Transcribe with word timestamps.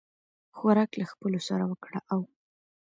خوراک 0.57 0.91
له 0.99 1.05
خپلو 1.11 1.39
سره 1.47 1.63
وکړه 1.67 1.99
او 2.13 2.19